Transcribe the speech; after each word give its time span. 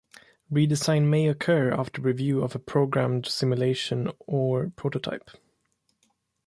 Redesign 0.51 1.09
may 1.09 1.27
occur 1.27 1.71
after 1.71 2.01
review 2.01 2.41
of 2.41 2.55
a 2.55 2.57
programmed 2.57 3.27
simulation 3.27 4.09
or 4.25 4.71
prototype. 4.75 5.29